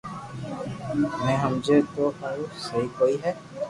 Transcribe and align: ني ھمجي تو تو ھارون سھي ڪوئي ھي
ني 1.23 1.33
ھمجي 1.43 1.77
تو 1.81 1.85
تو 1.93 2.03
ھارون 2.19 2.51
سھي 2.63 2.79
ڪوئي 2.97 3.15
ھي 3.23 3.31